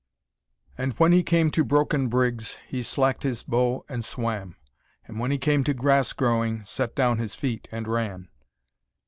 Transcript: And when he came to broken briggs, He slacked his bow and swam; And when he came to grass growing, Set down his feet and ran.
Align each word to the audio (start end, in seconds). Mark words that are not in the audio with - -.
And 0.79 0.93
when 0.93 1.11
he 1.11 1.21
came 1.21 1.51
to 1.51 1.63
broken 1.63 2.07
briggs, 2.07 2.57
He 2.67 2.81
slacked 2.81 3.21
his 3.21 3.43
bow 3.43 3.85
and 3.87 4.03
swam; 4.03 4.55
And 5.05 5.19
when 5.19 5.29
he 5.29 5.37
came 5.37 5.63
to 5.65 5.75
grass 5.75 6.11
growing, 6.11 6.65
Set 6.65 6.95
down 6.95 7.19
his 7.19 7.35
feet 7.35 7.67
and 7.71 7.87
ran. 7.87 8.27